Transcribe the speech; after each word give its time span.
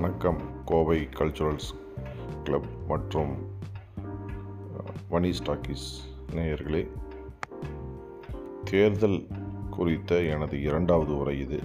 வணக்கம். 0.00 0.64
Kovai 0.64 1.08
culturals 1.18 1.70
club 2.44 2.68
மற்றும் 2.88 3.32
மணி 5.10 5.30
stockists 5.30 5.86
நேயர்களே 6.34 6.88
தேர்தல் 8.64 9.26
குறித்த 9.70 10.22
எனது 10.22 10.62
இரண்டாவது 10.62 11.18
உரை 11.18 11.38
இது. 11.40 11.60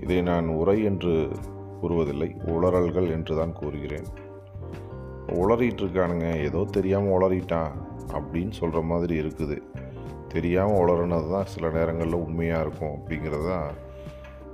இதை 0.00 0.22
நான் 0.22 0.48
உரை 0.48 0.82
என்று 0.82 1.30
கூறுவதில்லை 1.82 2.30
உளறல்கள் 2.46 3.10
என்று 3.10 3.36
தான் 3.36 3.52
கூறுகிறேன். 3.52 4.06
உளறிட்டு 5.26 5.82
இருக்கானுங்க 5.84 6.40
ஏதோ 6.42 6.64
தெரியாமல் 6.70 7.12
உளறிட்டான் 7.12 7.72
அப்படின்னு 8.12 8.50
சொல்கிற 8.50 8.82
மாதிரி 8.82 9.20
இருக்குது. 9.20 9.62
தெரியாமல் 10.28 10.76
உளறுனது 10.76 11.30
தான் 11.30 11.46
சில 11.46 11.70
நேரங்களில் 11.70 12.22
உண்மையாக 12.26 12.62
இருக்கும் 12.62 12.96
அப்படிங்கிறது 12.96 13.48
தான் 13.48 13.72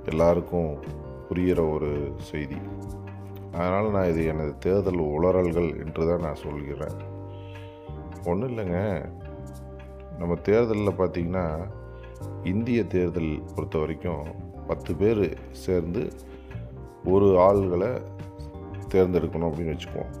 எல்லாருக்கும் 0.05 0.99
புரிகிற 1.31 1.73
ஒரு 1.73 2.13
செய்தி. 2.17 2.55
அதனால் 3.51 3.91
நான் 3.91 4.09
இது 4.09 4.25
எனது 4.25 4.57
தேர்தல் 4.57 4.99
உளறல்கள் 4.99 5.85
என்று 5.85 6.07
தான் 6.07 6.19
நான் 6.19 6.35
சொல்கிறேன். 6.35 6.97
ஒன்றும் 8.25 8.57
இல்லைங்க. 8.57 9.05
நம்ம 10.19 10.35
தேர்தலில் 10.35 10.97
பார்த்திங்கன்னா 10.97 11.45
இந்திய 12.43 12.83
தேர்தல் 12.83 13.43
பொறுத்த 13.55 13.79
வரைக்கும் 13.79 14.25
பத்து 14.67 14.95
பேர் 14.95 15.37
சேர்ந்து 15.51 16.11
ஒரு 17.03 17.25
ஆள்களை 17.25 18.01
தேர்ந்தெடுக்கணும் 18.87 19.47
அப்படின்னு 19.49 19.75
வச்சுக்குவோம். 19.75 20.13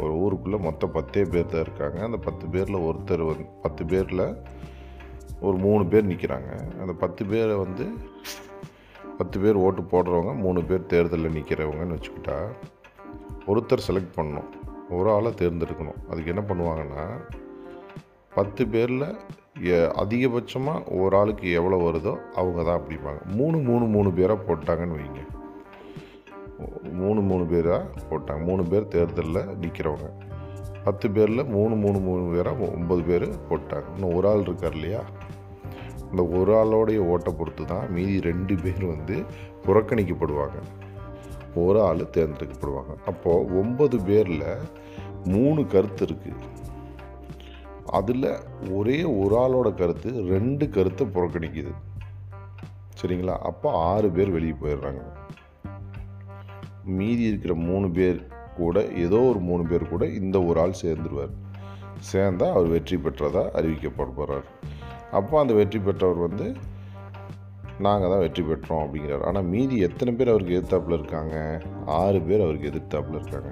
ஒரு 0.00 0.12
ஊருக்குள்ளே 0.14 0.58
மொத்தம் 0.58 0.92
பத்தே 0.92 1.22
பேர் 1.24 1.46
தான் 1.46 1.60
இருக்காங்க. 1.60 2.02
அந்த 2.02 2.16
பத்து 2.16 2.46
பேரில் 2.46 2.74
ஒருத்தர் 2.74 3.26
வந்து 3.26 3.46
பத்து 3.62 3.84
பேரில் 3.86 4.36
ஒரு 5.40 5.56
மூணு 5.56 5.86
பேர் 5.86 6.06
நிற்கிறாங்க 6.06 6.80
அந்த 6.80 6.92
பத்து 6.92 7.24
பேரை 7.24 7.56
வந்து 7.56 7.86
பத்து 9.18 9.36
பேர் 9.42 9.62
ஓட்டு 9.64 9.82
போடுறவங்க 9.92 10.32
மூணு 10.44 10.60
பேர் 10.68 10.90
தேர்தலில் 10.92 11.36
நிற்கிறவங்கன்னு 11.36 11.96
வச்சுக்கிட்டா 11.96 12.36
ஒருத்தர் 13.46 13.86
செலக்ட் 13.88 14.16
பண்ணணும். 14.16 14.50
ஒரு 14.96 15.08
ஆளை 15.16 15.30
தேர்ந்தெடுக்கணும். 15.40 16.00
அதுக்கு 16.10 16.32
என்ன 16.34 16.42
பண்ணுவாங்கன்னா 16.48 17.04
பத்து 18.34 18.62
பேரில் 18.74 19.06
அதிகபட்சமாக 20.02 20.98
ஒரு 21.00 21.14
ஆளுக்கு 21.16 21.48
எவ்வளோ 21.58 21.76
வருதோ 21.84 22.12
அவங்க 22.40 22.62
தான் 22.68 22.78
அப்படிம்பாங்க 22.80 23.22
மூணு 23.38 23.58
மூணு 23.68 23.84
மூணு 23.94 24.10
பேராக 24.18 24.46
போட்டாங்கன்னு 24.48 24.98
வைங்க. 24.98 25.20
மூணு 27.02 27.20
மூணு 27.30 27.44
பேராக 27.52 28.02
போட்டாங்க. 28.10 28.42
மூணு 28.48 28.62
பேர் 28.72 28.92
தேர்தலில் 28.94 29.40
நிற்கிறவங்க 29.62 30.08
பத்து 30.86 31.06
பேரில் 31.16 31.50
மூணு 31.54 31.74
மூணு 31.84 31.98
மூணு 32.06 32.24
பேராக 32.34 32.64
ஒம்பது 32.78 33.02
பேர் 33.10 33.26
போட்டாங்க. 33.50 33.86
இன்னும் 33.94 34.14
ஒரு 34.18 34.28
ஆள் 34.30 34.44
இருக்கார் 34.48 34.76
இல்லையா? 34.78 35.02
அந்த 36.14 36.24
ஒரு 36.38 36.52
ஆளோடைய 36.62 36.98
ஓட்டை 37.12 37.30
பொறுத்து 37.38 37.64
தான் 37.64 37.86
மீதி 37.94 38.16
ரெண்டு 38.26 38.54
பேர் 38.64 38.84
வந்து 38.94 39.14
புறக்கணிக்கப்படுவாங்க. 39.64 40.58
ஒரு 41.62 41.78
ஆள் 41.86 42.02
தேர்ந்தெடுக்கப்படுவாங்க. 42.16 42.92
அப்போது 43.10 43.48
ஒன்பது 43.60 43.96
பேரில் 44.08 44.44
மூணு 45.32 45.60
கருத்து 45.72 46.02
இருக்குது 46.06 46.52
அதில் 47.98 48.28
ஒரே 48.78 48.98
ஒரு 49.20 49.34
ஆளோட 49.42 49.68
கருத்து 49.74 50.10
ரெண்டு 50.28 50.64
கருத்தை 50.76 51.04
புறக்கணிக்குது. 51.16 51.72
சரிங்களா? 53.00 53.36
அப்போ 53.50 53.70
ஆறு 53.92 54.10
பேர் 54.16 54.30
வெளியே 54.36 54.56
போயிடுறாங்க. 54.62 55.02
மீதி 56.98 57.24
இருக்கிற 57.30 57.54
மூணு 57.68 57.90
பேர் 57.98 58.20
கூட 58.60 58.86
ஏதோ 59.06 59.20
ஒரு 59.30 59.42
மூணு 59.48 59.64
பேர் 59.72 59.92
கூட 59.94 60.06
இந்த 60.20 60.36
ஒரு 60.50 60.60
ஆள் 60.60 60.80
சேர்ந்துருவார். 60.82 61.34
சேர்ந்தால் 62.12 62.54
அவர் 62.56 62.72
வெற்றி 62.76 62.96
பெற்றதாக 62.96 63.52
அறிவிக்கப்பட 63.58 64.10
போகிறார் 64.20 64.48
அப்போ 65.18 65.34
அந்த 65.40 65.52
வெற்றி 65.58 65.78
பெற்றவர் 65.78 66.24
வந்து 66.26 66.46
நாங்கள் 67.84 68.12
தான் 68.12 68.22
வெற்றி 68.24 68.42
பெற்றோம் 68.42 68.82
அப்படிங்கிறார். 68.82 69.24
ஆனால் 69.28 69.48
மீதி 69.52 69.76
எத்தனை 69.86 70.10
பேர் 70.14 70.32
அவருக்கு 70.32 70.56
எதிர்த்தாப்பில் 70.58 70.98
இருக்காங்க? 70.98 71.36
ஆறு 72.00 72.18
பேர் 72.28 72.44
அவருக்கு 72.46 72.70
எதிர்த்தாப்பில் 72.72 73.18
இருக்காங்க. 73.20 73.50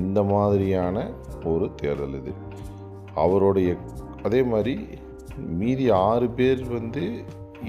இந்த 0.00 0.20
மாதிரியான 0.32 1.06
ஒரு 1.52 1.66
தேர்தல் 1.82 2.16
இது. 2.20 2.32
அவருடைய 3.24 3.70
அதே 4.22 4.40
மாதிரி 4.52 4.74
மீதி 5.60 5.86
ஆறு 6.08 6.28
பேர் 6.38 6.62
வந்து 6.78 7.04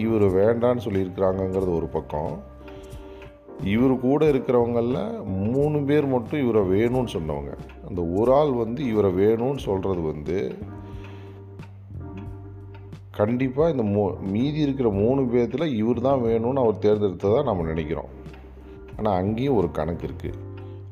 இவர் 0.05 0.25
வேண்டான்னு 0.39 0.85
சொல்லியிருக்கிறாங்கங்கிறது 0.85 1.71
ஒரு 1.79 1.87
பக்கம். 1.97 2.33
இவர் 3.75 3.93
கூட 3.99 4.21
இருக்கிறவங்களில் 4.31 5.03
மூணு 5.53 5.77
பேர் 5.89 6.07
மட்டும் 6.15 6.43
இவரை 6.45 6.63
வேணும்னு 6.73 7.13
சொன்னவங்க. 7.17 7.53
அந்த 7.87 8.01
ஒரு 8.19 8.31
ஆள் 8.39 8.51
வந்து 8.63 8.81
இவரை 8.91 9.11
வேணும்னு 9.21 9.63
சொல்கிறது 9.69 10.01
வந்து 10.11 10.37
கண்டிப்பாக 13.19 13.73
இந்த 13.73 13.83
மூ 13.83 14.01
மீதி 14.31 14.59
இருக்கிற 14.59 14.89
மூணு 14.89 15.21
பேர்த்தில் 15.21 15.73
இவர் 15.73 16.01
தான் 16.01 16.23
வேணும்னு 16.23 16.63
அவர் 16.63 16.83
தேர்ந்தெடுத்ததாக 16.85 17.43
நம்ம 17.43 17.63
நினைக்கிறோம். 17.63 18.11
ஆனால் 18.97 19.17
அங்கேயும் 19.21 19.55
ஒரு 19.55 19.71
கணக்கு 19.71 20.07
இருக்குது 20.07 20.39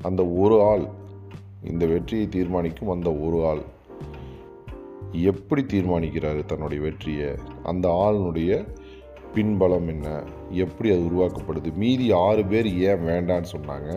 அந்த 0.02 0.22
ஒரு 0.26 0.58
ஆள் 0.62 0.86
இந்த 1.72 1.86
வெற்றியை 1.86 2.26
தீர்மானிக்கும் 2.28 2.90
அந்த 2.90 3.10
ஒரு 3.26 3.38
ஆள் 3.48 3.62
எப்படி 5.12 5.62
தீர்மானிக்கிறாரு 5.74 6.42
தன்னுடைய 6.46 6.84
வெற்றியை? 6.84 7.30
அந்த 7.64 7.86
ஆளுனுடைய 8.06 8.52
பின்பலம் 9.34 9.88
என்ன? 9.88 10.08
எப்படி 10.64 10.90
அது 10.96 11.04
உருவாக்கப்படுது? 11.10 11.70
மீதி 11.76 12.08
ஆறு 12.12 12.46
பேர் 12.46 12.68
ஏன் 12.90 13.04
வேண்டான்னு 13.10 13.50
சொன்னாங்க. 13.56 13.90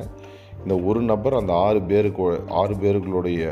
இந்த 0.62 0.76
ஒரு 0.88 1.00
நபர் 1.02 1.34
அந்த 1.34 1.52
ஆறு 1.66 1.80
பேருக்கு 1.82 2.24
ஆறு 2.48 2.76
பேர்களுடைய 2.76 3.42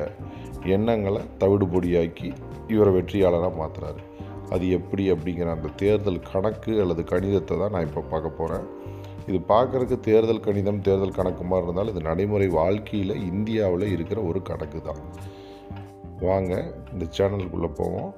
எண்ணங்களை 0.77 1.23
தவிடுபொடியாக்கி 1.41 2.31
இவரை 2.69 2.93
வெற்றியாளராக 2.95 3.55
மாற்றுறாரு 3.63 4.03
அது 4.51 4.65
எப்படி 4.71 5.05
அப்படிங்கிற 5.13 5.51
அந்த 5.57 5.69
தேர்தல் 5.83 6.21
கணக்கு 6.33 6.73
அல்லது 6.83 7.03
கணிதத்தை 7.13 7.55
தான் 7.63 7.75
நான் 7.75 7.87
இப்போ 7.89 8.03
பார்க்க 8.13 8.39
போகிறேன் 8.41 8.67
இது 9.29 9.39
பார்க்குறதுக்கு 9.49 9.97
தேர்தல் 10.01 10.45
கணிதம் 10.47 10.81
தேர்தல் 10.81 11.17
கணக்கு 11.19 11.45
மாதிரி 11.45 11.67
இருந்தாலும் 11.67 11.93
இது 11.95 12.03
நடைமுறை 12.09 12.49
வாழ்க்கையில் 12.49 13.15
இந்தியாவில் 13.31 13.93
இருக்கிற 13.95 14.19
ஒரு 14.23 14.43
கணக்கு 14.43 14.81
தான். 14.83 15.01
வாங்க 16.21 16.53
இந்த 16.93 17.05
சேனலுக்குள்ளே 17.17 17.71
போவோம். 17.81 18.13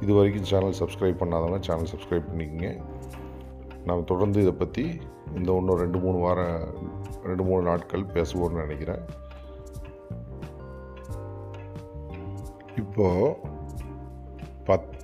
இது 0.00 0.12
வரைக்கும் 0.14 0.48
சேனல் 0.50 0.78
சப்ஸ்கிரைப் 0.80 1.20
பண்ணாதவங்க 1.22 1.60
சேனல் 1.68 1.90
சப்ஸ்கிரைப் 1.92 2.28
பண்ணிக்கோங்க. 2.30 2.70
நாம் 3.88 4.08
தொடர்ந்து 4.10 4.40
இதை 4.40 4.52
பற்றி 4.52 4.84
இந்த 5.38 5.50
இன்னும் 5.60 5.80
ரெண்டு 5.84 5.98
மூணு 5.98 6.18
வாரம் 6.18 6.60
ரெண்டு 7.28 7.44
மூணு 7.48 7.62
நாட்கள் 7.62 8.10
பேசுவோம்னு 8.14 8.62
நினைக்கிறேன். 8.64 9.04
இப்போது 12.82 13.36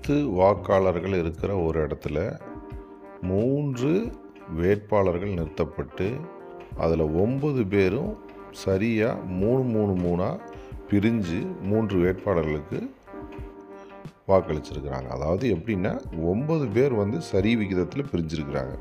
பத்து 0.06 0.26
வாக்காளர்கள் 0.26 1.14
இருக்கிற 1.18 1.56
ஒரு 1.56 1.78
இடத்துல 1.86 2.40
மூன்று 3.22 4.12
வேட்பாளர்கள் 4.56 5.28
நிறுத்தப்பட்டு 5.28 6.12
அதில் 6.76 7.02
ஒம்பது 7.22 7.68
பேரும் 7.68 8.12
சரியாக 8.50 9.20
மூணு 9.40 9.62
மூணு 9.62 9.94
மூணாக 10.04 10.38
பிரிஞ்சு 10.90 11.40
மூன்று 11.62 11.96
வேட்பாளர்களுக்கு 11.98 12.80
வாக்களிச்சிருக்கிறாங்க. 14.28 15.08
அதாவது 15.08 15.54
எப்படின்னா 15.54 15.92
ஒம்பது 16.26 16.68
பேர் 16.72 16.94
வந்து 16.94 17.20
சரி 17.20 17.56
விகிதத்தில் 17.56 18.10
பிரிஞ்சிருக்கிறாங்க. 18.12 18.76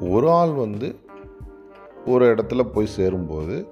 ஒரு 0.00 0.30
ஆள் 0.30 0.52
வந்து 0.52 0.98
ஒரு 2.06 2.34
இடத்துல 2.34 2.62
போய் 2.62 2.94
சேரும்போது 2.98 3.68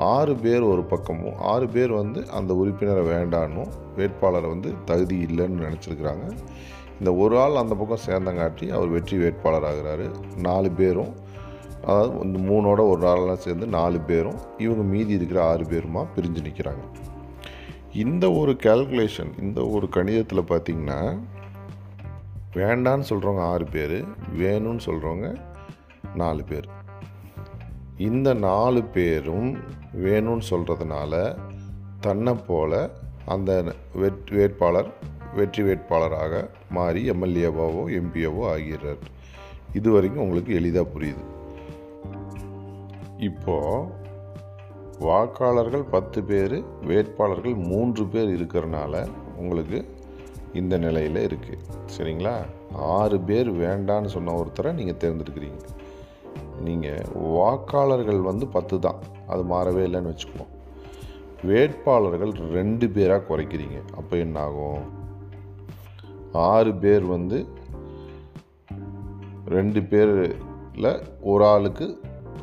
ஆறு 0.00 0.34
பேர் 0.34 0.62
ஒரு 0.62 0.82
பக்கமும். 0.82 1.38
ஆறு 1.38 1.68
பேர் 1.68 1.92
வந்து 1.92 2.30
அந்த 2.30 2.54
உறுப்பினரை 2.54 3.04
வேண்டானும். 3.14 3.70
வேட்பாளரை 3.96 4.48
வந்து 4.50 4.74
தகுதி 4.84 5.24
இல்லைன்னு 5.24 5.64
நினச்சிருக்கிறாங்க. 5.64 6.26
இந்த 6.98 7.14
ஒரு 7.14 7.40
ஆள் 7.40 7.54
அந்த 7.54 7.74
பக்கம் 7.74 8.06
சேர்ந்தங்காட்டி 8.06 8.68
அவர் 8.68 8.88
வெற்றி 8.88 9.16
வேட்பாளர் 9.16 9.68
ஆகிறாரு. 9.70 10.06
நாலு 10.36 10.70
பேரும் 10.70 11.12
அதாவது 11.84 12.18
இந்த 12.20 12.38
மூணோட 12.38 12.88
ஒரு 12.88 13.06
ஆளெல்லாம் 13.08 13.44
சேர்ந்து 13.44 13.66
நாலு 13.66 14.00
பேரும் 14.00 14.38
இவங்க 14.58 14.82
மீதி 14.82 15.12
இருக்கிற 15.12 15.44
ஆறு 15.44 15.64
பேருமா 15.64 16.02
பிரிஞ்சு 16.16 16.40
நிற்கிறாங்க 16.48 16.84
இந்த 17.92 18.32
ஒரு 18.32 18.52
கேல்குலேஷன் 18.52 19.30
இந்த 19.40 19.66
ஒரு 19.66 19.88
கணிதத்தில் 19.88 20.48
பார்த்திங்கன்னா 20.48 21.18
வேண்டான்னு 22.54 23.08
சொல்கிறவங்க 23.08 23.40
ஆறு 23.40 23.64
பேர் 23.64 23.96
வேணும்னு 24.38 24.80
சொல்கிறவங்க 24.86 25.36
நாலு 26.14 26.44
பேர். 26.44 26.68
இந்த 28.06 28.28
நாலு 28.44 28.80
பேரும் 28.94 29.48
வேணும்னு 30.04 30.44
சொல்கிறதுனால 30.50 31.12
தன்னை 32.04 32.32
போல 32.46 32.72
அந்த 33.32 33.50
வெட் 34.02 34.30
வேட்பாளர் 34.36 34.90
வெற்றி 35.38 35.62
வேட்பாளராக 35.62 36.34
மாறி 36.76 37.02
எம்எல்ஏவாவோ 37.10 37.82
எம்பியாவோ 37.98 38.42
ஆகிறார். 38.52 39.02
இது 39.78 39.88
வரைக்கும் 39.94 40.22
உங்களுக்கு 40.22 40.52
எளிதாக 40.60 40.86
புரியுது. 40.94 41.24
இப்போது 43.28 43.98
வாக்காளர்கள் 45.06 45.84
பத்து 45.96 46.22
பேர் 46.30 46.56
வேட்பாளர்கள் 46.90 47.58
மூன்று 47.70 48.06
பேர் 48.14 48.32
இருக்கிறனால 48.36 49.04
உங்களுக்கு 49.42 49.80
இந்த 50.62 50.74
நிலையில் 50.78 51.20
இருக்குது 51.28 51.66
சரிங்களா? 51.96 52.36
ஆறு 52.96 53.18
பேர் 53.28 53.52
வேண்டான்னு 53.64 54.14
சொன்ன 54.16 54.34
ஒருத்தரை 54.40 54.72
நீங்கள் 54.80 55.00
தேர்ந்தெடுக்கிறீங்க. 55.04 55.60
நீங்கள் 56.66 57.04
வாக்காளர்கள் 57.36 58.20
வந்து 58.20 58.46
பத்து 58.56 58.76
தான். 58.80 58.98
அது 59.32 59.42
மாறவே 59.52 59.82
இல்லைன்னு 59.88 60.12
வச்சுக்குவோம் 60.12 60.52
வேட்பாளர்கள் 61.48 62.32
ரெண்டு 62.56 62.86
பேராக 62.88 63.26
குறைக்கிறீங்க. 63.28 63.78
அப்போ 63.96 64.14
என்ன 64.24 64.40
ஆகும் 64.40 64.82
ஆறு 66.50 66.72
பேர் 66.74 67.06
வந்து 67.06 67.38
ரெண்டு 69.56 69.80
பேரில் 69.82 70.90
ஒரு 71.30 71.44
ஆளுக்கு 71.44 71.86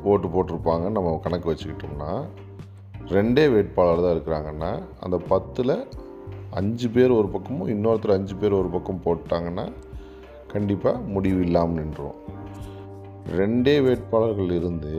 ஓட்டு 0.03 0.27
போட்டிருப்பாங்கன்னு 0.27 0.97
நம்ம 0.97 1.13
கணக்கு 1.25 1.51
வச்சுக்கிட்டோம்னா 1.51 2.11
ரெண்டே 3.15 3.45
வேட்பாளர் 3.53 4.03
தான் 4.05 4.15
இருக்கிறாங்கன்னா 4.15 4.71
அந்த 5.05 5.17
பத்தில் 5.31 5.75
அஞ்சு 6.59 6.87
பேர் 6.89 7.11
ஒரு 7.11 7.27
பக்கமும் 7.27 7.71
இன்னொருத்தர் 7.73 8.17
அஞ்சு 8.17 8.35
பேர் 8.35 8.59
ஒரு 8.61 8.69
பக்கம் 8.69 9.03
போட்டாங்கன்னா 9.05 9.65
கண்டிப்பாக 10.53 11.03
முடிவு 11.15 11.39
இல்லாமல் 11.41 11.79
நின்றுடும் 11.79 12.19
ரெண்டே 13.35 13.73
வேட்பாளர்கள் 13.85 14.51
இருந்து 14.57 14.91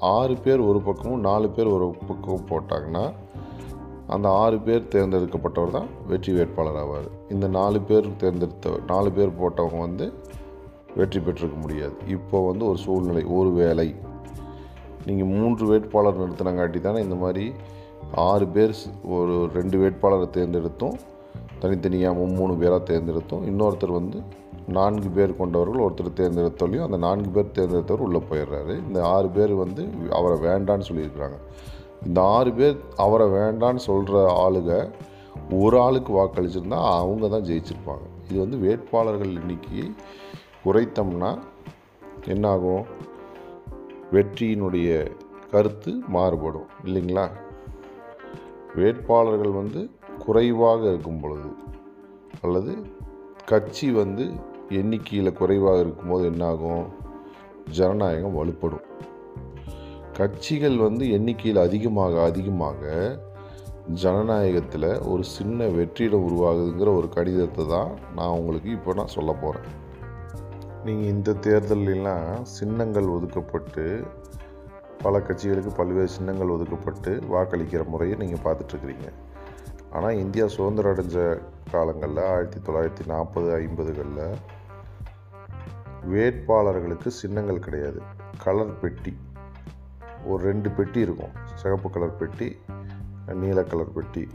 ஆறு 0.00 0.34
பேர் 0.44 0.60
ஒரு 0.60 0.78
பக்கமும் 0.80 1.20
நாலு 1.20 1.48
பேர் 1.50 1.66
ஒரு 1.66 1.86
பக்கம் 2.08 2.46
போட்டாங்கன்னா 2.50 3.02
அந்த 4.06 4.28
ஆறு 4.42 4.58
பேர் 4.66 4.90
தேர்ந்தெடுக்கப்பட்டவர் 4.94 5.70
தான் 5.70 5.88
வெற்றி 6.06 6.32
வேட்பாளர் 6.32 6.78
ஆவார். 6.82 7.08
இந்த 7.28 7.46
நாலு 7.48 7.80
பேர் 7.80 8.06
தேர்ந்தெடுத்த 8.16 8.72
நாலு 8.86 9.12
பேர் 9.12 9.38
போட்டவங்க 9.40 9.78
வந்து 9.78 10.06
வெற்றி 10.96 11.20
பெற்றிருக்க 11.20 11.56
முடியாது. 11.56 11.96
இப்போ 12.08 12.38
வந்து 12.50 12.64
ஒரு 12.66 12.78
சூழ்நிலை 12.78 13.24
ஒரு 13.38 13.50
வேலை 13.50 13.88
நீங்கள் 15.06 15.32
மூன்று 15.34 15.66
வேட்பாளர் 15.66 16.20
நிறுத்தினங்காட்டி 16.22 16.80
தானே 16.80 17.00
இந்த 17.00 17.14
மாதிரி 17.14 17.52
ஆறு 18.28 18.46
பேர் 18.46 18.74
ஒரு 19.18 19.50
ரெண்டு 19.58 19.78
வேட்பாளரை 19.78 20.28
தேர்ந்தெடுத்தும் 20.36 20.96
தனித்தனியாக 21.58 22.26
மூணு 22.38 22.54
பேராக 22.54 22.82
தேர்ந்தெடுத்தும் 22.90 23.46
இன்னொருத்தர் 23.50 23.98
வந்து 24.00 24.18
நான்கு 24.68 25.08
பேர் 25.08 25.36
கொண்டவர்கள் 25.36 25.84
ஒருத்தர் 25.84 26.18
தேர்ந்தெடுத்தாலையும் 26.18 26.82
அந்த 26.82 26.96
நான்கு 26.96 27.28
பேர் 27.28 27.54
தேர்ந்தெடுத்தவர் 27.58 28.06
உள்ளே 28.06 28.22
போயிடுறாரு. 28.30 28.86
இந்த 28.86 29.06
ஆறு 29.06 29.28
பேர் 29.28 29.54
வந்து 29.54 29.88
அவரை 30.10 30.38
வேண்டான்னு 30.38 30.88
சொல்லியிருக்கிறாங்க. 30.88 31.38
இந்த 32.06 32.22
ஆறு 32.22 32.52
பேர் 32.52 32.76
அவரை 32.96 33.26
வேண்டான்னு 33.26 33.76
சொல்கிற 33.76 34.48
ஆளுக 34.48 34.90
ஒரு 35.50 35.80
ஆளுக்கு 35.80 36.12
வாக்களிச்சிருந்தா 36.12 36.80
அவங்க 36.98 37.28
தான் 37.28 37.42
ஜெயிச்சிருப்பாங்க. 37.42 38.06
இது 38.30 38.38
வந்து 38.38 38.56
வேட்பாளர்கள் 38.56 39.34
எண்ணிக்கையை 39.34 39.94
குறைத்தோம்னா 40.64 41.38
என்னாகும்? 42.26 42.84
வெற்றியினுடைய 44.12 45.10
கருத்து 45.50 45.92
மாறுபடும் 46.08 46.68
இல்லைங்களா? 46.84 47.26
வேட்பாளர்கள் 48.74 49.50
வந்து 49.50 49.90
குறைவாக 50.18 50.80
இருக்கும் 50.88 51.20
பொழுது 51.20 51.50
அல்லது 52.42 52.72
கட்சி 53.46 53.90
வந்து 53.90 54.24
எண்ணிக்கையில் 54.68 55.32
குறைவாக 55.32 55.80
இருக்கும்போது 55.80 56.26
என்னாகும்? 56.26 56.84
ஜனநாயகம் 57.70 58.36
வலுப்படும். 58.38 58.84
கட்சிகள் 60.16 60.76
வந்து 60.76 61.10
எண்ணிக்கையில் 61.10 61.58
அதிகமாக 61.58 62.22
அதிகமாக 62.22 62.92
ஜனநாயகத்தில் 63.94 65.00
ஒரு 65.02 65.24
சின்ன 65.24 65.66
வெற்றிடம் 65.66 66.24
உருவாகுதுங்கிற 66.28 66.96
ஒரு 66.96 67.08
கடிதத்தை 67.08 67.66
தான் 67.66 67.90
நான் 68.14 68.28
உங்களுக்கு 68.28 68.70
இப்போ 68.70 68.94
நான் 68.94 69.06
சொல்ல 69.06 69.32
போகிறேன் 69.32 69.68
நீங்கள் 70.84 71.08
இந்த 71.08 71.32
தேர்தலெலாம் 71.32 72.42
சின்னங்கள் 72.42 73.04
ஒதுக்கப்பட்டு 73.04 74.06
பல 75.02 75.18
கட்சிகளுக்கு 75.18 75.72
பல்வேறு 75.76 76.08
சின்னங்கள் 76.08 76.48
ஒதுக்கப்பட்டு 76.48 77.22
வாக்களிக்கிற 77.32 77.86
முறையை 77.86 78.16
நீங்கள் 78.16 78.44
பார்த்துட்ருக்குறீங்க. 78.44 79.08
ஆனால் 79.90 80.16
இந்தியா 80.16 80.46
சுதந்திரம் 80.46 80.92
அடைஞ்ச 80.92 81.42
காலங்களில் 81.70 82.22
ஆயிரத்தி 82.24 82.58
தொள்ளாயிரத்தி 82.66 83.06
நாற்பது 83.06 83.52
ஐம்பதுகளில் 83.52 84.38
வேட்பாளர்களுக்கு 86.06 87.08
சின்னங்கள் 87.08 87.58
கிடையாது. 87.58 88.00
கலர் 88.44 88.78
பெட்டி. 88.78 89.16
ஒரு 90.24 90.44
ரெண்டு 90.44 90.70
பெட்டி 90.70 91.00
இருக்கும். 91.00 91.30
சிகப்பு 91.54 91.90
கலர் 91.90 92.16
பெட்டி 92.16 92.56
நீல 93.34 93.62
கலர் 93.62 93.92
பெட்டி 93.92 94.28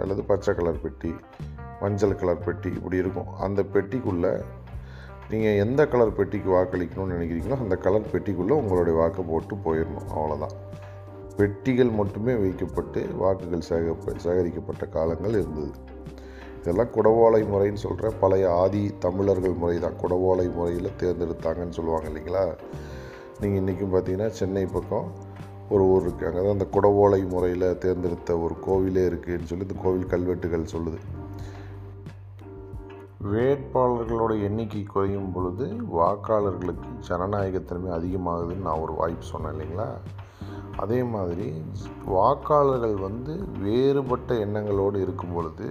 அல்லது 0.00 0.22
பச்சை 0.24 0.54
கலர் 0.54 0.80
பெட்டி 0.80 1.14
மஞ்சள் 1.80 2.14
கலர் 2.14 2.44
பெட்டி 2.44 2.68
இப்படி 2.68 2.96
இருக்கும். 2.96 3.34
அந்த 3.34 3.62
பெட்டிக்குள்ளே 3.62 4.44
நீங்கள் 5.30 5.56
எந்த 5.56 5.86
கலர் 5.86 6.12
பெட்டிக்கு 6.12 6.50
வாக்களிக்கணும்னு 6.50 7.14
நினைக்கிறீங்களோ 7.14 7.58
அந்த 7.58 7.76
கலர் 7.76 8.10
பெட்டிக்குள்ளே 8.12 8.50
உங்களுடைய 8.50 8.98
வாக்கை 8.98 9.24
போட்டு 9.28 9.54
போயிடணும். 9.54 10.08
அவ்வளோதான் 10.08 10.56
பெட்டிகள் 11.36 11.90
மட்டுமே 11.90 12.34
வைக்கப்பட்டு 12.34 13.08
வாக்குகள் 13.16 13.60
சேக 13.60 13.94
சேகரிக்கப்பட்ட 14.16 14.86
காலங்கள் 14.86 15.30
இருந்தது. 15.30 15.70
இதெல்லாம் 16.64 16.92
குடவோலை 16.96 17.40
முறைன்னு 17.52 17.80
சொல்கிற 17.84 18.10
பழைய 18.20 18.44
ஆதி 18.60 18.82
தமிழர்கள் 19.04 19.56
முறை 19.62 19.74
தான். 19.78 19.96
குடவோலை 20.02 20.46
முறையில் 20.54 20.96
தேர்ந்தெடுத்தாங்கன்னு 21.00 21.76
சொல்லுவாங்க 21.78 22.06
இல்லைங்களா? 22.10 22.44
நீங்கள் 23.40 23.60
இன்றைக்கும் 23.60 23.92
பார்த்தீங்கன்னா 23.94 24.28
சென்னை 24.38 24.62
பக்கம் 24.76 25.08
ஒரு 25.74 25.82
ஊர் 25.92 26.04
இருக்குது. 26.04 26.28
அங்கே 26.28 26.40
தான் 26.44 26.56
அந்த 26.56 26.66
குடவோலை 26.76 27.20
முறையில் 27.32 27.66
தேர்ந்தெடுத்த 27.84 28.38
ஒரு 28.44 28.54
கோவிலே 28.66 29.04
இருக்குதுன்னு 29.10 29.50
சொல்லி 29.50 29.66
இந்த 29.68 29.76
கோவில் 29.84 30.10
கல்வெட்டுகள் 30.12 30.72
சொல்லுது. 30.74 31.00
வேட்பாளர்களோட 33.32 34.32
எண்ணிக்கை 34.48 34.82
குறையும் 34.94 35.30
பொழுது 35.34 35.66
வாக்காளர்களுக்கு 35.98 36.88
ஜனநாயகத்தன்மை 37.08 37.92
அதிகமாகுதுன்னு 37.98 38.66
நான் 38.68 38.84
ஒரு 38.86 38.94
வாய்ப்பு 39.00 39.26
சொன்னேன் 39.32 39.54
இல்லைங்களா? 39.54 39.88
அதே 40.84 41.02
மாதிரி 41.14 41.48
வாக்காளர்கள் 42.14 42.96
வந்து 43.08 43.34
வேறுபட்ட 43.64 44.34
எண்ணங்களோடு 44.46 44.96
இருக்கும் 45.06 45.34
பொழுது 45.36 45.68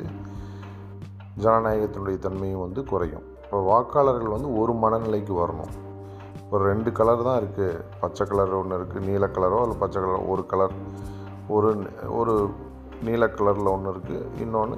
ஜனநாயகத்தினுடைய 1.41 2.17
தன்மையும் 2.19 2.63
வந்து 2.65 2.83
குறையும். 2.83 3.25
இப்போ 3.43 3.59
வாக்காளர்கள் 3.71 4.35
வந்து 4.35 4.49
ஒரு 4.59 4.73
மனநிலைக்கு 4.73 5.33
வரணும். 5.43 5.73
ஒரு 6.51 6.63
ரெண்டு 6.71 6.91
கலர் 6.91 7.23
தான் 7.23 7.39
இருக்குது 7.41 7.83
பச்சை 8.01 8.27
கலர் 8.27 8.59
ஒன்று 8.59 8.77
இருக்குது 8.79 9.05
நீல 9.09 9.25
கலரோ 9.27 9.59
இல்லை 9.65 9.77
பச்சை 9.77 10.01
கலர் 10.01 10.27
ஒரு 10.33 10.45
கலர் 10.45 10.73
ஒரு 11.49 11.69
ஒரு 12.09 12.33
நீல 13.01 13.25
கலரில் 13.27 13.73
ஒன்று 13.75 13.91
இருக்குது 13.93 14.27
இன்னொன்று 14.43 14.77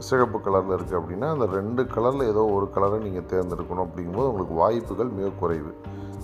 சிகப்பு 0.00 0.38
கலரில் 0.44 0.74
இருக்குது 0.76 0.98
அப்படின்னா 1.00 1.28
அந்த 1.34 1.46
ரெண்டு 1.46 1.82
கலரில் 1.94 2.28
ஏதோ 2.32 2.42
ஒரு 2.56 2.66
கலரை 2.74 2.98
நீங்கள் 3.06 3.26
தேர்ந்தெடுக்கணும் 3.32 3.84
அப்படிங்கும்போது 3.86 4.30
உங்களுக்கு 4.32 4.54
வாய்ப்புகள் 4.54 5.10
மிக 5.18 5.30
குறைவு. 5.40 5.72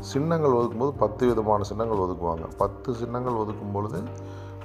சின்னங்கள் 0.00 0.56
ஒதுக்கும்போது 0.58 0.94
பத்து 1.02 1.26
விதமான 1.26 1.64
சின்னங்கள் 1.70 2.04
ஒதுக்குவாங்க. 2.06 2.46
பத்து 2.56 2.94
சின்னங்கள் 2.94 3.40
ஒதுக்கும் 3.42 3.74
பொழுது 3.76 4.00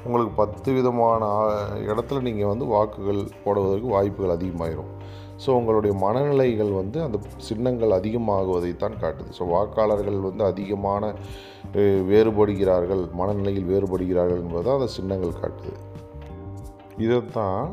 உங்களுக்கு 0.06 0.34
பத்து 0.42 0.70
விதமான 0.78 1.24
இடத்துல 1.92 2.22
நீங்கள் 2.28 2.52
வந்து 2.52 2.66
வாக்குகள் 2.74 3.22
போடுவதற்கு 3.44 3.88
வாய்ப்புகள் 3.96 4.36
அதிகமாயிரும். 4.38 4.92
ஸோ 5.44 5.50
உங்களுடைய 5.60 5.94
மனநிலைகள் 6.04 6.72
வந்து 6.80 6.98
அந்த 7.06 7.18
சின்னங்கள் 7.48 7.96
அதிகமாகுவதைத்தான் 8.00 8.98
காட்டுது. 9.04 9.32
ஸோ 9.38 9.46
வாக்காளர்கள் 9.54 10.20
வந்து 10.28 10.44
அதிகமான 10.52 11.14
வேறுபடுகிறார்கள் 12.12 13.04
மனநிலையில் 13.22 13.70
வேறுபடுகிறார்கள் 13.72 14.42
என்பதை 14.44 14.74
அந்த 14.78 14.90
சின்னங்கள் 14.98 15.40
காட்டுது. 15.42 15.74
இதைத்தான் 17.06 17.68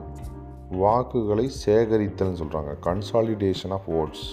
வாக்குகளை 0.83 1.47
சேகரித்தல்னு 1.65 2.41
சொல்கிறாங்க 2.43 2.73
கன்சாலிடேஷன் 2.87 3.75
ஆஃப் 3.77 3.91
ஓட்ஸ் 4.01 4.27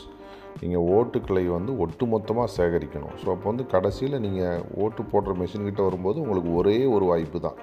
நீங்கள் 0.62 0.88
ஓட்டுக்களை 0.98 1.44
வந்து 1.58 1.72
ஒட்டுமொத்தமாக 1.84 2.50
சேகரிக்கணும். 2.58 3.14
ஸோ 3.22 3.28
அப்போ 3.34 3.46
வந்து 3.52 3.66
கடைசியில் 3.74 4.24
நீங்கள் 4.26 4.64
ஓட்டு 4.84 5.02
போடுற 5.12 5.34
மிஷின்கிட்ட 5.42 5.82
வரும்போது 5.88 6.18
உங்களுக்கு 6.24 6.52
ஒரே 6.62 6.78
ஒரு 6.96 7.06
வாய்ப்பு 7.12 7.40
தான். 7.48 7.60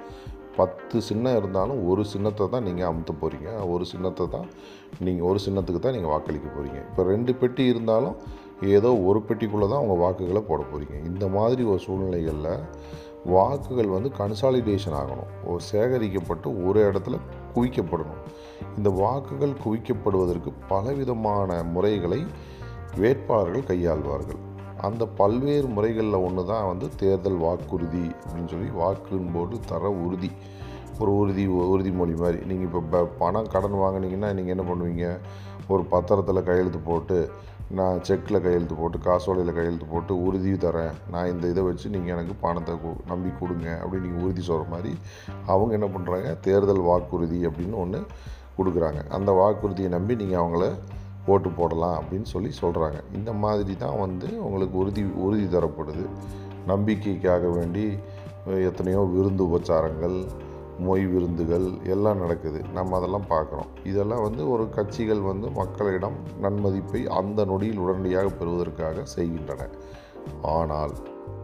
பத்து 0.58 0.96
சின்னம் 1.06 1.36
இருந்தாலும் 1.38 1.78
ஒரு 1.90 2.02
சின்னத்தை 2.10 2.44
தான் 2.52 2.66
நீங்கள் 2.68 2.88
அமுத்த 2.88 3.12
போகிறீங்க 3.22 3.48
ஒரு 3.74 3.84
சின்னத்தை 3.92 4.24
தான் 4.34 4.48
நீங்கள் 5.06 5.26
ஒரு 5.30 5.38
சின்னத்துக்கு 5.46 5.80
தான் 5.86 5.96
நீங்கள் 5.96 6.12
வாக்களிக்க 6.14 6.48
போகிறீங்க 6.48 6.78
இப்போ 6.88 7.02
ரெண்டு 7.12 7.32
பெட்டி 7.40 7.64
இருந்தாலும் 7.72 8.16
ஏதோ 8.76 8.90
ஒரு 9.08 9.20
பெட்டிக்குள்ளே 9.28 9.68
தான் 9.72 9.82
உங்கள் 9.84 10.00
வாக்குகளை 10.04 10.42
போட 10.50 10.60
போகிறீங்க 10.72 10.96
இந்த 11.10 11.24
மாதிரி 11.36 11.62
ஒரு 11.72 11.80
சூழ்நிலைகளில் 11.86 12.52
வாக்குகள் 13.34 13.90
வந்து 13.96 14.10
கன்சாலிடேஷன் 14.20 14.96
ஆகணும். 15.00 15.30
ஒரு 15.50 15.60
சேகரிக்கப்பட்டு 15.72 16.48
ஒரு 16.68 16.80
இடத்துல 16.88 17.18
குவிக்கப்படணும். 17.54 18.22
இந்த 18.78 18.90
வாக்குகள் 19.02 19.54
குவிக்கப்படுவதற்கு 19.64 20.50
பலவிதமான 20.72 21.62
முறைகளை 21.74 22.20
வேட்பாளர்கள் 22.96 23.62
கையாள்வார்கள். 23.62 24.42
அந்த 24.80 25.06
பல்வேறு 25.06 25.66
முறைகளில் 25.66 26.14
ஒன்று 26.14 26.46
தான் 26.46 26.66
வந்து 26.66 26.88
தேர்தல் 26.96 27.36
வாக்குறுதி 27.36 28.10
அப்படின்னு 28.24 28.48
சொல்லி 28.48 28.68
வாக்குன் 28.68 29.30
போது 29.34 29.60
தர 29.66 29.90
உறுதி. 29.90 30.30
ஒரு 30.98 31.16
உறுதி 31.16 31.46
உறுதிமொழி 31.48 32.16
மாதிரி. 32.16 32.44
நீங்கள் 32.44 32.66
இப்போ 32.66 32.80
ப- 32.90 33.08
பணம் 33.18 33.48
கடன் 33.48 33.72
வாங்குனீங்கன்னா 33.72 34.32
நீங்கள் 34.32 34.46
என்ன 34.46 34.62
பண்ணுவீங்க? 34.62 35.18
ஒரு 35.68 35.82
பத்திரத்தில் 35.82 36.42
கையெழுத்து 36.42 36.78
போட்டு 36.78 37.30
நான் 37.70 38.00
செக்கில் 38.08 38.42
கையெழுத்து 38.42 38.74
போட்டு 38.74 38.98
காசோலையில் 38.98 39.54
கையெழுத்து 39.54 39.86
போட்டு 39.86 40.22
உறுதி 40.22 40.52
தரேன். 40.52 40.92
நான் 41.10 41.30
இந்த 41.30 41.46
இதை 41.48 41.62
வச்சு 41.62 41.88
நீங்கள் 41.88 42.14
எனக்கு 42.14 42.34
பணத்தை 42.40 42.74
நம்பி 43.06 43.28
கொடுங்க 43.40 43.80
அப்படின்னு 43.84 44.00
நீங்கள் 44.00 44.24
உறுதி 44.24 44.40
சொல்கிற 44.40 44.68
மாதிரி 44.70 44.94
அவங்க 45.46 45.72
என்ன 45.72 45.86
பண்ணுறாங்க 45.86 46.40
தேர்தல் 46.40 46.80
வாக்குறுதி 46.80 47.46
அப்படின்னு 47.46 47.74
ஒன்று 47.74 48.06
கொடுக்குறாங்க. 48.58 49.08
அந்த 49.08 49.32
வாக்குறுதியை 49.32 49.90
நம்பி 49.90 50.14
நீங்கள் 50.14 50.40
அவங்கள 50.40 50.74
ஓட்டு 51.26 51.50
போடலாம் 51.50 51.96
அப்படின்னு 52.00 52.28
சொல்லி 52.34 52.50
சொல்கிறாங்க 52.60 52.98
இந்த 53.14 53.32
மாதிரி 53.32 53.76
தான் 53.76 53.98
வந்து 53.98 54.28
உங்களுக்கு 54.46 54.76
உறுதி 54.78 55.02
உறுதி 55.26 55.46
தரப்படுது. 55.56 56.04
நம்பிக்கைக்காக 56.66 57.48
வேண்டி 57.48 57.84
எத்தனையோ 58.68 59.00
விருந்து 59.14 59.44
உபச்சாரங்கள் 59.48 60.16
மொய் 60.86 61.04
விருந்துகள் 61.10 61.66
எல்லாம் 61.84 62.18
நடக்குது. 62.18 62.60
நம்ம 62.72 62.96
அதெல்லாம் 62.96 63.26
பார்க்குறோம். 63.28 63.68
இதெல்லாம் 63.84 64.22
வந்து 64.22 64.50
ஒரு 64.50 64.64
கட்சிகள் 64.70 65.20
வந்து 65.20 65.50
மக்களிடம் 65.50 66.16
நன்மதிப்பை 66.42 67.06
அந்த 67.06 67.44
நொடியில் 67.44 67.78
உடனடியாக 67.78 68.28
பெறுவதற்காக 68.28 69.04
செய்கின்றன. 69.04 69.68
ஆனால் 70.42 70.94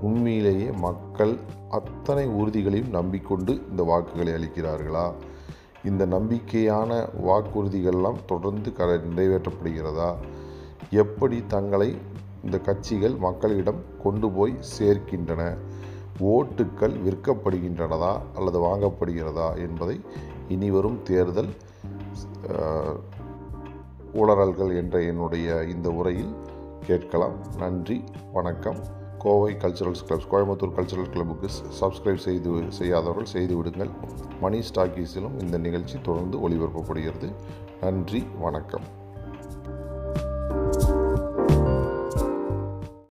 உண்மையிலேயே 0.00 0.70
மக்கள் 0.70 1.38
அத்தனை 1.68 2.26
உறுதிகளையும் 2.26 2.94
நம்பிக்கொண்டு 2.98 3.52
இந்த 3.70 3.82
வாக்குகளை 3.82 4.32
அளிக்கிறார்களா? 4.32 5.06
இந்த 5.84 6.06
நம்பிக்கையான 6.06 7.08
வாக்குறுதிகள்லாம் 7.26 8.24
தொடர்ந்து 8.26 8.72
க 8.72 8.84
நிறைவேற்றப்படுகிறதா? 8.84 10.14
எப்படி 10.90 11.44
தங்களை 11.46 11.98
இந்த 12.44 12.58
கட்சிகள் 12.58 13.16
மக்களிடம் 13.16 13.80
கொண்டு 14.02 14.30
போய் 14.30 14.58
சேர்க்கின்றன? 14.78 15.56
ஓட்டுக்கள் 16.20 16.94
விற்கப்படுகின்றனதா 17.06 18.20
அல்லது 18.34 18.60
வாங்கப்படுகிறதா 18.60 19.56
என்பதை 19.56 20.00
இனிவரும் 20.48 21.02
தேர்தல் 21.02 21.48
உளறல்கள் 24.14 24.76
என்ற 24.76 25.02
என்னுடைய 25.02 25.64
இந்த 25.64 25.90
உரையில் 25.90 26.34
கேட்கலாம். 26.86 27.34
நன்றி 27.58 28.04
வணக்கம். 28.32 28.98
Kovai 29.24 29.54
culturals 29.54 30.04
clubs 30.08 30.30
Coimbatore 30.30 30.76
cultural 30.76 31.10
கிளப்புக்கு 31.10 31.48
subscribe 31.80 32.24
செய்து 32.26 32.50
செய்யாதவர்கள் 32.68 33.24
செய்து 33.24 33.56
விடுங்கள். 33.56 33.90
மணி 34.40 34.58
ஸ்டாக்கீஸிலும் 34.58 35.40
இந்த 35.40 35.58
நிகழ்ச்சி 35.58 35.98
தொடர்ந்து 36.02 36.48
ஒளிபரப்பப்படுகிறது. 36.48 37.28
நன்றி 37.80 38.26
வணக்கம். 38.38 38.98